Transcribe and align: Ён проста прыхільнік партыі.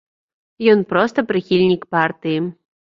Ён 0.73 0.79
проста 0.93 1.27
прыхільнік 1.29 1.81
партыі. 1.99 2.39